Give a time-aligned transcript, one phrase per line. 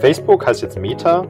[0.00, 1.26] Facebook heißt jetzt Meta,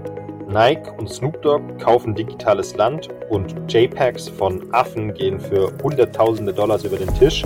[0.46, 6.84] Nike und Snoop Dogg kaufen digitales Land und JPEGs von Affen gehen für Hunderttausende Dollars
[6.84, 7.44] über den Tisch.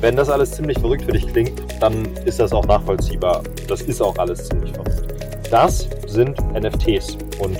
[0.00, 3.42] Wenn das alles ziemlich verrückt für dich klingt, dann ist das auch nachvollziehbar.
[3.66, 5.02] Das ist auch alles ziemlich verrückt.
[5.50, 7.58] Das sind NFTs und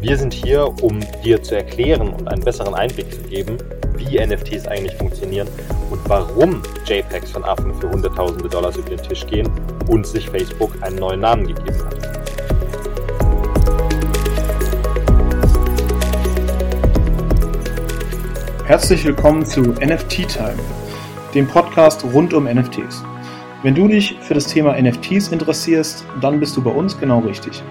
[0.00, 3.58] wir sind hier, um dir zu erklären und einen besseren Einblick zu geben,
[3.96, 5.48] wie NFTs eigentlich funktionieren
[5.90, 9.50] und warum JPEGs von Affen für Hunderttausende Dollars über den Tisch gehen
[9.88, 12.19] und sich Facebook einen neuen Namen gegeben hat.
[18.70, 20.54] Herzlich willkommen zu NFT Time,
[21.34, 23.02] dem Podcast rund um NFTs.
[23.64, 27.64] Wenn du dich für das Thema NFTs interessierst, dann bist du bei uns genau richtig.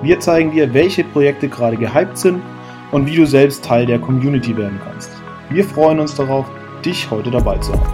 [0.00, 2.40] Wir zeigen dir, welche Projekte gerade gehypt sind
[2.92, 5.10] und wie du selbst Teil der Community werden kannst.
[5.50, 6.46] Wir freuen uns darauf,
[6.84, 7.92] dich heute dabei zu haben.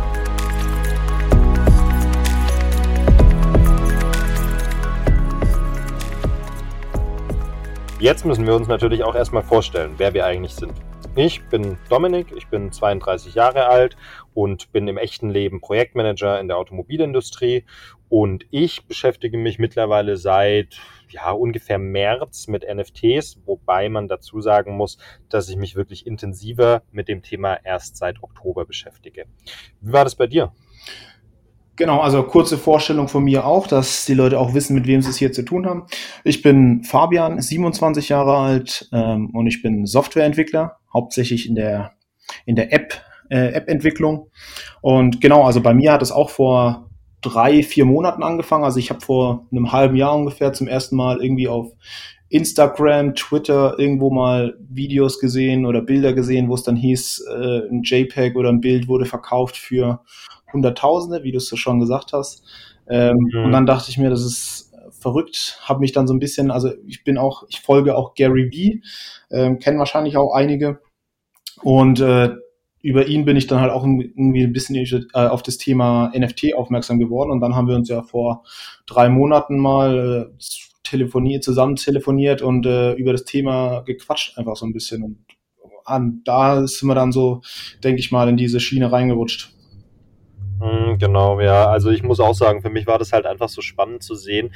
[7.98, 10.74] Jetzt müssen wir uns natürlich auch erstmal vorstellen, wer wir eigentlich sind.
[11.16, 13.96] Ich bin Dominik, ich bin 32 Jahre alt
[14.34, 17.64] und bin im echten Leben Projektmanager in der Automobilindustrie
[18.08, 20.76] und ich beschäftige mich mittlerweile seit
[21.08, 24.98] ja, ungefähr März mit NFTs, wobei man dazu sagen muss,
[25.28, 29.26] dass ich mich wirklich intensiver mit dem Thema erst seit Oktober beschäftige.
[29.80, 30.52] Wie war das bei dir?
[31.76, 35.10] Genau, also kurze Vorstellung von mir auch, dass die Leute auch wissen, mit wem sie
[35.10, 35.86] es hier zu tun haben.
[36.22, 41.92] Ich bin Fabian, 27 Jahre alt ähm, und ich bin Softwareentwickler, hauptsächlich in der
[42.46, 44.30] in der App äh, App-Entwicklung.
[44.82, 48.64] Und genau, also bei mir hat es auch vor drei, vier Monaten angefangen.
[48.64, 51.72] Also ich habe vor einem halben Jahr ungefähr zum ersten Mal irgendwie auf
[52.28, 57.82] Instagram, Twitter irgendwo mal Videos gesehen oder Bilder gesehen, wo es dann hieß, äh, ein
[57.82, 60.00] JPEG oder ein Bild wurde verkauft für
[60.54, 62.44] Hunderttausende, wie du es schon gesagt hast.
[62.88, 63.44] Ähm, mhm.
[63.44, 66.70] Und dann dachte ich mir, das ist verrückt, habe mich dann so ein bisschen, also
[66.86, 68.82] ich bin auch, ich folge auch Gary Vee,
[69.30, 70.80] ähm, kennen wahrscheinlich auch einige.
[71.62, 72.30] Und äh,
[72.80, 76.54] über ihn bin ich dann halt auch irgendwie ein bisschen äh, auf das Thema NFT
[76.54, 77.30] aufmerksam geworden.
[77.30, 78.44] Und dann haben wir uns ja vor
[78.86, 80.44] drei Monaten mal äh,
[80.82, 85.02] telefoniert, zusammen telefoniert und äh, über das Thema gequatscht einfach so ein bisschen.
[85.02, 85.18] Und
[85.86, 87.40] an, da sind wir dann so,
[87.82, 89.53] denke ich mal, in diese Schiene reingerutscht.
[90.60, 91.66] Mhm, genau, ja.
[91.66, 94.54] Also ich muss auch sagen, für mich war das halt einfach so spannend zu sehen,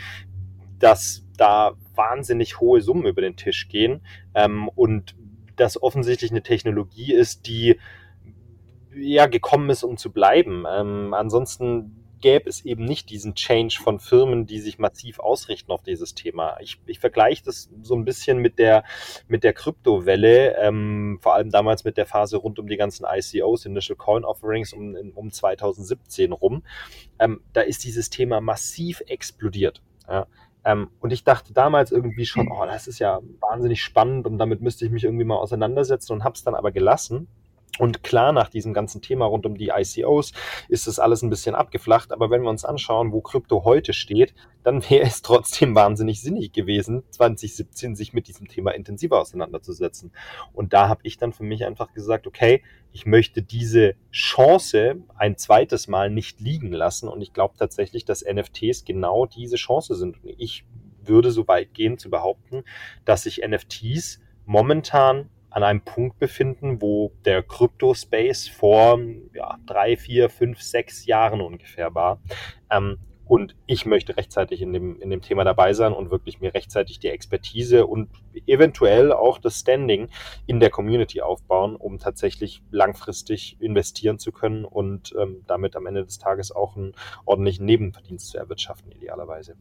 [0.79, 4.01] dass da wahnsinnig hohe Summen über den Tisch gehen
[4.35, 5.17] ähm, und
[5.57, 7.79] das offensichtlich eine Technologie ist, die
[8.95, 10.65] ja gekommen ist, um zu bleiben.
[10.71, 15.83] Ähm, ansonsten gäbe es eben nicht diesen Change von Firmen, die sich massiv ausrichten auf
[15.83, 16.57] dieses Thema.
[16.61, 18.85] Ich, ich vergleiche das so ein bisschen mit der,
[19.29, 23.67] mit der Kryptowelle, ähm, vor allem damals mit der Phase rund um die ganzen ICOs,
[23.67, 26.63] Initial Coin Offerings um, um 2017 rum.
[27.19, 29.83] Ähm, da ist dieses Thema massiv explodiert.
[30.09, 30.27] Ja.
[30.65, 34.61] Ähm, und ich dachte damals irgendwie schon, oh, das ist ja wahnsinnig spannend und damit
[34.61, 37.29] müsste ich mich irgendwie mal auseinandersetzen und habe es dann aber gelassen
[37.79, 40.33] und klar, nach diesem ganzen Thema rund um die ICOs
[40.69, 42.13] ist das alles ein bisschen abgeflacht.
[42.13, 44.35] Aber wenn wir uns anschauen, wo Krypto heute steht,
[44.65, 50.13] dann wäre es trotzdem wahnsinnig sinnig gewesen, 2017 sich mit diesem Thema intensiver auseinanderzusetzen.
[50.53, 52.63] Und da habe ich dann für mich einfach gesagt, okay,
[52.93, 57.09] ich möchte diese Chance ein zweites Mal nicht liegen lassen.
[57.09, 60.23] Und ich glaube tatsächlich, dass NFTs genau diese Chance sind.
[60.25, 60.65] Und ich
[61.03, 62.65] würde so weit gehen zu behaupten,
[63.05, 68.99] dass sich NFTs momentan an einem Punkt befinden, wo der Krypto-Space vor
[69.35, 72.21] ja, drei, vier, fünf, sechs Jahren ungefähr war.
[72.71, 72.99] Ähm,
[73.29, 76.99] und ich möchte rechtzeitig in dem, in dem Thema dabei sein und wirklich mir rechtzeitig
[76.99, 78.09] die Expertise und
[78.47, 80.09] eventuell auch das Standing
[80.47, 86.05] in der Community aufbauen, um tatsächlich langfristig investieren zu können und ähm, damit am Ende
[86.05, 86.95] des Tages auch einen
[87.27, 89.57] ordentlichen Nebenverdienst zu erwirtschaften, idealerweise.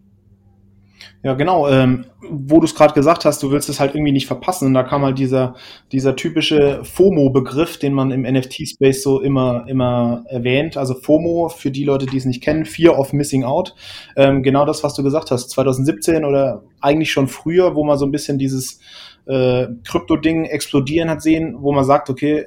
[1.24, 1.68] Ja, genau.
[1.68, 4.68] Ähm, wo du es gerade gesagt hast, du willst es halt irgendwie nicht verpassen.
[4.68, 5.56] Und da kam halt dieser,
[5.91, 10.77] dieser typische FOMO-Begriff, den man im NFT-Space so immer, immer erwähnt.
[10.77, 13.75] Also FOMO, für die Leute, die es nicht kennen, Fear of Missing Out.
[14.16, 15.50] Ähm, genau das, was du gesagt hast.
[15.50, 18.80] 2017 oder eigentlich schon früher, wo man so ein bisschen dieses
[19.25, 22.45] äh, Krypto-Ding explodieren hat sehen, wo man sagt, okay,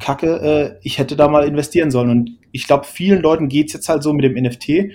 [0.00, 2.10] Kacke, äh, ich hätte da mal investieren sollen.
[2.10, 4.92] Und ich glaube, vielen Leuten geht's jetzt halt so mit dem NFT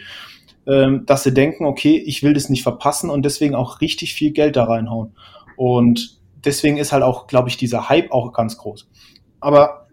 [0.68, 4.32] ähm, dass sie denken, okay, ich will das nicht verpassen und deswegen auch richtig viel
[4.32, 5.16] Geld da reinhauen.
[5.56, 8.90] Und deswegen ist halt auch, glaube ich, dieser Hype auch ganz groß.
[9.40, 9.88] Aber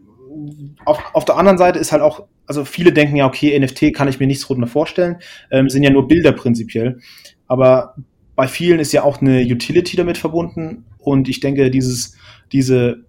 [0.85, 4.09] auf, auf der anderen Seite ist halt auch, also viele denken ja, okay, NFT kann
[4.09, 5.17] ich mir nichts drunter vorstellen,
[5.51, 7.01] ähm, sind ja nur Bilder prinzipiell.
[7.47, 7.97] Aber
[8.35, 12.17] bei vielen ist ja auch eine Utility damit verbunden und ich denke, dieses,
[12.51, 13.05] diese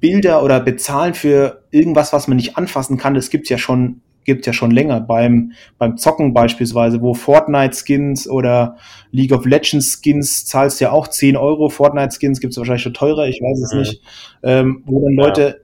[0.00, 4.46] Bilder oder bezahlen für irgendwas, was man nicht anfassen kann, das gibt's ja schon gibt
[4.46, 5.00] ja schon länger.
[5.00, 8.76] Beim, beim Zocken beispielsweise, wo Fortnite-Skins oder
[9.10, 11.68] League of Legends-Skins zahlst ja auch 10 Euro.
[11.68, 13.78] Fortnite-Skins gibt es wahrscheinlich schon teurer, ich weiß es mhm.
[13.80, 14.02] nicht.
[14.42, 15.54] Ähm, wo dann Leute ja.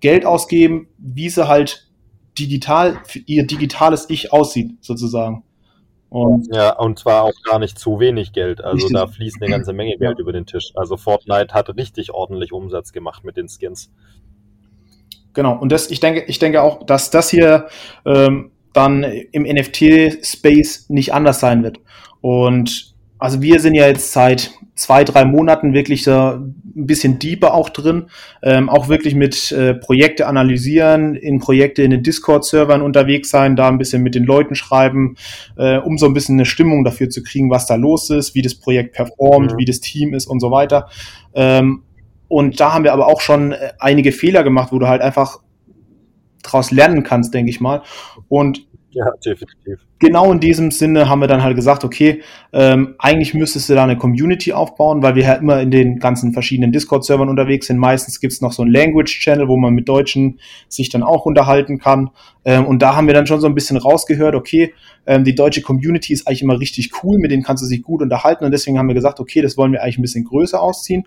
[0.00, 1.88] Geld ausgeben, wie sie halt
[2.38, 5.44] digital, ihr digitales Ich aussieht, sozusagen.
[6.10, 8.62] Und ja, und zwar auch gar nicht zu wenig Geld.
[8.62, 8.94] Also richtig.
[8.94, 10.72] da fließt eine ganze Menge Geld über den Tisch.
[10.74, 13.92] Also Fortnite hat richtig ordentlich Umsatz gemacht mit den Skins.
[15.34, 17.68] Genau, und das, ich denke, ich denke auch, dass das hier
[18.04, 21.78] ähm, dann im NFT-Space nicht anders sein wird.
[22.20, 27.52] Und also wir sind ja jetzt seit zwei, drei Monaten wirklich so ein bisschen deeper
[27.52, 28.06] auch drin,
[28.42, 33.68] ähm, auch wirklich mit äh, Projekte analysieren, in Projekte in den Discord-Servern unterwegs sein, da
[33.68, 35.16] ein bisschen mit den Leuten schreiben,
[35.56, 38.42] äh, um so ein bisschen eine Stimmung dafür zu kriegen, was da los ist, wie
[38.42, 39.58] das Projekt performt, mhm.
[39.58, 40.88] wie das Team ist und so weiter.
[41.34, 41.82] Ähm,
[42.30, 45.40] und da haben wir aber auch schon äh, einige Fehler gemacht, wo du halt einfach
[46.44, 47.82] daraus lernen kannst, denke ich mal.
[48.28, 49.80] Und ja, definitiv.
[49.98, 52.22] Genau in diesem Sinne haben wir dann halt gesagt, okay,
[52.52, 56.32] ähm, eigentlich müsstest du da eine Community aufbauen, weil wir ja immer in den ganzen
[56.32, 57.78] verschiedenen Discord-Servern unterwegs sind.
[57.78, 62.10] Meistens gibt's noch so einen Language-Channel, wo man mit Deutschen sich dann auch unterhalten kann.
[62.44, 64.72] Ähm, und da haben wir dann schon so ein bisschen rausgehört, okay,
[65.06, 68.02] ähm, die deutsche Community ist eigentlich immer richtig cool, mit denen kannst du dich gut
[68.02, 68.44] unterhalten.
[68.44, 71.06] Und deswegen haben wir gesagt, okay, das wollen wir eigentlich ein bisschen größer ausziehen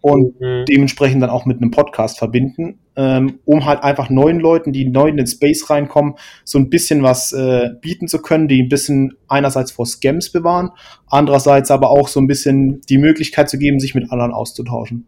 [0.00, 0.64] und mhm.
[0.66, 5.08] dementsprechend dann auch mit einem Podcast verbinden, ähm, um halt einfach neuen Leuten, die neu
[5.08, 6.14] in den Space reinkommen,
[6.44, 10.70] so ein bisschen was äh, bieten zu können, die ein bisschen einerseits vor Scams bewahren,
[11.08, 15.06] andererseits aber auch so ein bisschen die Möglichkeit zu geben, sich mit anderen auszutauschen.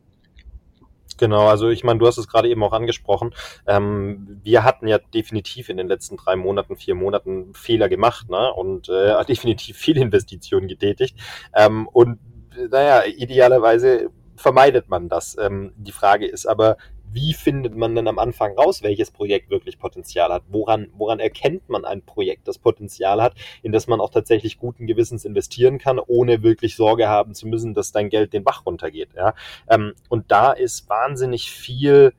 [1.18, 3.32] Genau, also ich meine, du hast es gerade eben auch angesprochen.
[3.68, 8.52] Ähm, wir hatten ja definitiv in den letzten drei Monaten, vier Monaten Fehler gemacht ne?
[8.52, 11.16] und äh, definitiv viele Investitionen getätigt.
[11.54, 12.18] Ähm, und
[12.70, 15.36] naja, idealerweise vermeidet man das?
[15.38, 16.76] Ähm, die Frage ist aber,
[17.12, 20.44] wie findet man denn am Anfang raus, welches Projekt wirklich Potenzial hat?
[20.48, 24.86] Woran, woran erkennt man ein Projekt, das Potenzial hat, in das man auch tatsächlich guten
[24.86, 29.10] Gewissens investieren kann, ohne wirklich Sorge haben zu müssen, dass dein Geld den Bach runtergeht?
[29.14, 29.34] Ja?
[29.68, 32.14] Ähm, und da ist wahnsinnig viel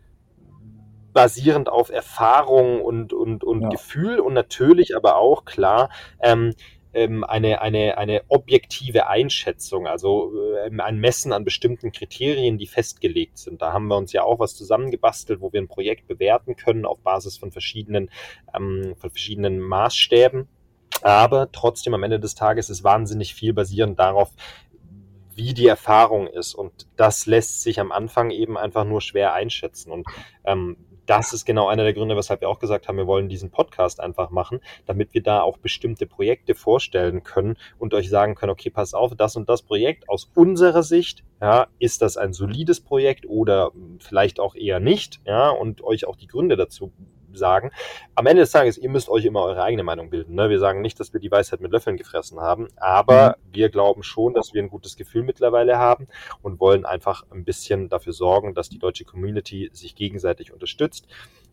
[1.11, 3.69] basierend auf Erfahrung und, und, und ja.
[3.69, 5.89] Gefühl und natürlich aber auch klar,
[6.19, 6.53] ähm,
[6.93, 10.31] ähm, eine, eine, eine objektive Einschätzung, also
[10.65, 13.61] ähm, ein Messen an bestimmten Kriterien, die festgelegt sind.
[13.61, 16.99] Da haben wir uns ja auch was zusammengebastelt, wo wir ein Projekt bewerten können auf
[16.99, 18.09] Basis von verschiedenen,
[18.55, 20.47] ähm, von verschiedenen Maßstäben.
[21.01, 24.31] Aber trotzdem am Ende des Tages ist wahnsinnig viel basierend darauf,
[25.35, 26.53] wie die Erfahrung ist.
[26.53, 29.91] Und das lässt sich am Anfang eben einfach nur schwer einschätzen.
[29.91, 30.07] Und
[30.45, 33.51] ähm, das ist genau einer der Gründe, weshalb wir auch gesagt haben, wir wollen diesen
[33.51, 38.51] Podcast einfach machen, damit wir da auch bestimmte Projekte vorstellen können und euch sagen können,
[38.51, 42.81] okay, pass auf, das und das Projekt aus unserer Sicht, ja, ist das ein solides
[42.81, 46.91] Projekt oder vielleicht auch eher nicht, ja, und euch auch die Gründe dazu
[47.37, 47.71] sagen.
[48.15, 50.35] Am Ende des Tages, ihr müsst euch immer eure eigene Meinung bilden.
[50.35, 50.49] Ne?
[50.49, 53.53] Wir sagen nicht, dass wir die Weisheit mit Löffeln gefressen haben, aber mhm.
[53.53, 56.07] wir glauben schon, dass wir ein gutes Gefühl mittlerweile haben
[56.41, 61.07] und wollen einfach ein bisschen dafür sorgen, dass die deutsche Community sich gegenseitig unterstützt.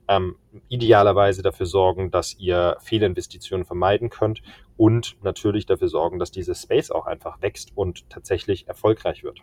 [0.08, 0.36] Ähm,
[0.68, 4.42] idealerweise dafür sorgen, dass ihr Fehlinvestitionen vermeiden könnt
[4.76, 9.40] und natürlich dafür sorgen, dass dieses Space auch einfach wächst und tatsächlich erfolgreich wird.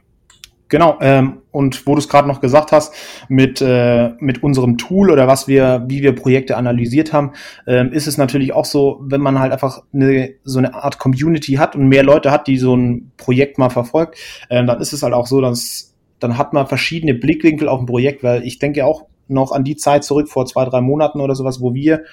[0.69, 2.93] Genau, ähm, und wo du es gerade noch gesagt hast,
[3.29, 7.31] mit, äh, mit unserem Tool oder was wir, wie wir Projekte analysiert haben,
[7.65, 11.53] ähm, ist es natürlich auch so, wenn man halt einfach eine, so eine Art Community
[11.53, 14.17] hat und mehr Leute hat, die so ein Projekt mal verfolgt,
[14.49, 17.85] ähm, dann ist es halt auch so, dass dann hat man verschiedene Blickwinkel auf ein
[17.85, 21.35] Projekt, weil ich denke auch noch an die Zeit zurück vor zwei, drei Monaten oder
[21.35, 22.03] sowas, wo wir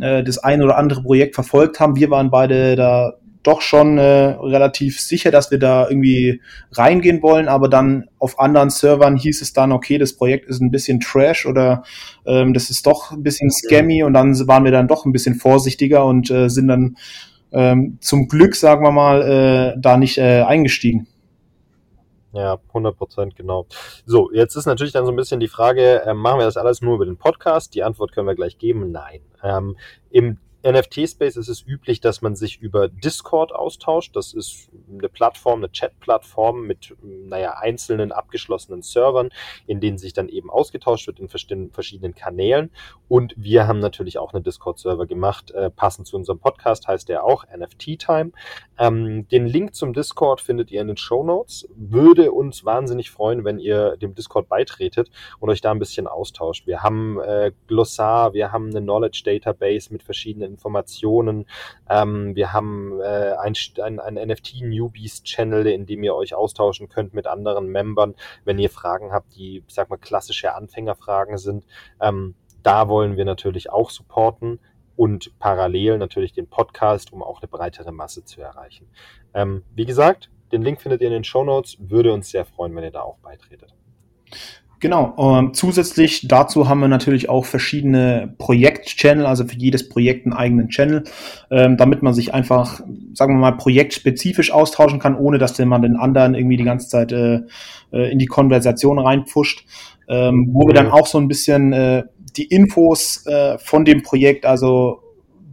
[0.00, 1.96] äh, das ein oder andere Projekt verfolgt haben.
[1.96, 6.40] Wir waren beide da doch schon äh, relativ sicher, dass wir da irgendwie
[6.72, 10.70] reingehen wollen, aber dann auf anderen Servern hieß es dann, okay, das Projekt ist ein
[10.70, 11.82] bisschen Trash oder
[12.24, 15.34] ähm, das ist doch ein bisschen scammy und dann waren wir dann doch ein bisschen
[15.34, 16.96] vorsichtiger und äh, sind dann
[17.52, 21.06] ähm, zum Glück, sagen wir mal, äh, da nicht äh, eingestiegen.
[22.32, 23.66] Ja, 100 Prozent, genau.
[24.06, 26.80] So, jetzt ist natürlich dann so ein bisschen die Frage, äh, machen wir das alles
[26.80, 27.74] nur über den Podcast?
[27.74, 29.20] Die Antwort können wir gleich geben, nein.
[29.42, 29.76] Ähm,
[30.10, 34.14] Im NFT-Space ist es üblich, dass man sich über Discord austauscht.
[34.14, 39.30] Das ist eine Plattform, eine Chat-Plattform mit, naja, einzelnen abgeschlossenen Servern,
[39.66, 42.70] in denen sich dann eben ausgetauscht wird in verschiedenen Kanälen.
[43.08, 47.24] Und wir haben natürlich auch einen Discord-Server gemacht, äh, passend zu unserem Podcast heißt der
[47.24, 48.32] auch NFT Time.
[48.78, 51.68] Ähm, den Link zum Discord findet ihr in den Show Notes.
[51.74, 56.66] Würde uns wahnsinnig freuen, wenn ihr dem Discord beitretet und euch da ein bisschen austauscht.
[56.66, 61.46] Wir haben äh, Glossar, wir haben eine Knowledge Database mit verschiedenen Informationen.
[61.88, 67.26] Ähm, wir haben äh, ein, ein, ein NFT-Newbies-Channel, in dem ihr euch austauschen könnt mit
[67.26, 71.64] anderen Membern, wenn ihr Fragen habt, die, ich sag mal, klassische Anfängerfragen sind.
[72.00, 74.60] Ähm, da wollen wir natürlich auch supporten.
[74.94, 78.88] und parallel natürlich den Podcast, um auch eine breitere Masse zu erreichen.
[79.32, 81.78] Ähm, wie gesagt, den Link findet ihr in den Show Notes.
[81.80, 83.74] Würde uns sehr freuen, wenn ihr da auch beitretet.
[84.82, 85.14] Genau.
[85.16, 90.70] Ähm, zusätzlich dazu haben wir natürlich auch verschiedene Projekt-Channel, also für jedes Projekt einen eigenen
[90.70, 91.04] Channel,
[91.52, 92.80] ähm, damit man sich einfach,
[93.14, 97.12] sagen wir mal, projektspezifisch austauschen kann, ohne dass man den anderen irgendwie die ganze Zeit
[97.12, 97.42] äh,
[97.92, 99.64] äh, in die Konversation reinpusht.
[100.08, 102.02] Ähm, wo wir dann auch so ein bisschen äh,
[102.36, 104.98] die Infos äh, von dem Projekt, also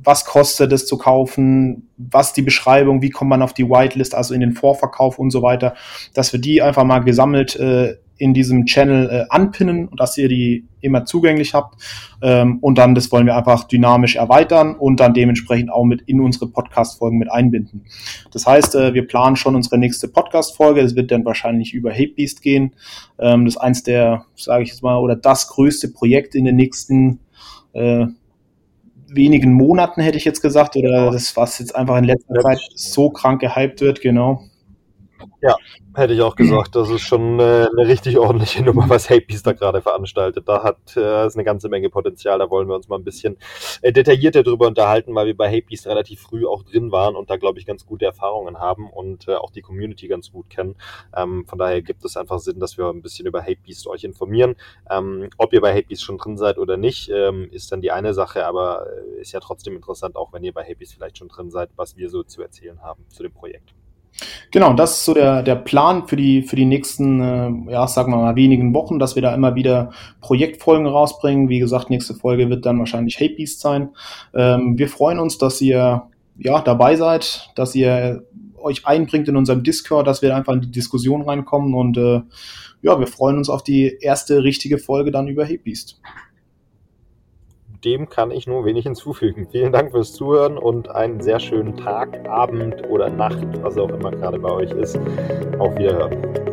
[0.03, 4.33] was kostet es zu kaufen, was die Beschreibung, wie kommt man auf die Whitelist, also
[4.33, 5.75] in den Vorverkauf und so weiter,
[6.15, 10.27] dass wir die einfach mal gesammelt äh, in diesem Channel äh, anpinnen und dass ihr
[10.27, 11.81] die immer zugänglich habt.
[12.21, 16.19] Ähm, und dann, das wollen wir einfach dynamisch erweitern und dann dementsprechend auch mit in
[16.19, 17.85] unsere Podcast-Folgen mit einbinden.
[18.31, 20.81] Das heißt, äh, wir planen schon unsere nächste Podcast-Folge.
[20.81, 22.75] Es wird dann wahrscheinlich über Hatebeast gehen.
[23.17, 26.57] Ähm, das ist eins der, sage ich jetzt mal, oder das größte Projekt in den
[26.57, 27.19] nächsten
[27.73, 28.05] äh,
[29.07, 33.09] wenigen Monaten, hätte ich jetzt gesagt, oder das, was jetzt einfach in letzter Zeit so
[33.09, 34.43] krank gehypt wird, genau.
[35.41, 35.55] Ja,
[35.95, 36.75] hätte ich auch gesagt.
[36.75, 40.47] Das ist schon äh, eine richtig ordentliche Nummer, was Hapebeast da gerade veranstaltet.
[40.47, 42.39] Da hat äh, ist eine ganze Menge Potenzial.
[42.39, 43.37] Da wollen wir uns mal ein bisschen
[43.81, 47.37] äh, detaillierter drüber unterhalten, weil wir bei Hapebeast relativ früh auch drin waren und da,
[47.37, 50.75] glaube ich, ganz gute Erfahrungen haben und äh, auch die Community ganz gut kennen.
[51.15, 54.55] Ähm, von daher gibt es einfach Sinn, dass wir ein bisschen über Hapebeast euch informieren.
[54.89, 58.13] Ähm, ob ihr bei Hapebeast schon drin seid oder nicht, ähm, ist dann die eine
[58.13, 61.49] Sache, aber äh, ist ja trotzdem interessant, auch wenn ihr bei Hapebeast vielleicht schon drin
[61.49, 63.73] seid, was wir so zu erzählen haben zu dem Projekt.
[64.51, 68.11] Genau, das ist so der, der Plan für die, für die nächsten, äh, ja, sagen
[68.11, 71.49] wir mal, wenigen Wochen, dass wir da immer wieder Projektfolgen rausbringen.
[71.49, 73.89] Wie gesagt, nächste Folge wird dann wahrscheinlich Hate Beast sein.
[74.33, 76.03] Ähm, wir freuen uns, dass ihr
[76.37, 78.23] ja, dabei seid, dass ihr
[78.57, 82.21] euch einbringt in unserem Discord, dass wir einfach in die Diskussion reinkommen und äh,
[82.81, 85.99] ja, wir freuen uns auf die erste richtige Folge dann über Hate Beast
[87.83, 89.47] dem kann ich nur wenig hinzufügen.
[89.51, 94.11] Vielen Dank fürs Zuhören und einen sehr schönen Tag, Abend oder Nacht, was auch immer
[94.11, 94.99] gerade bei euch ist.
[95.59, 96.48] Auf Wiederhören.